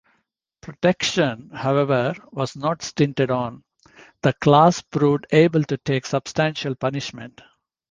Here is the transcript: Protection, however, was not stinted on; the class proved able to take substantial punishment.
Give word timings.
Protection, 0.61 1.51
however, 1.51 2.15
was 2.31 2.55
not 2.55 2.81
stinted 2.81 3.29
on; 3.29 3.63
the 4.23 4.33
class 4.33 4.81
proved 4.81 5.27
able 5.29 5.63
to 5.65 5.77
take 5.77 6.07
substantial 6.07 6.73
punishment. 6.73 7.39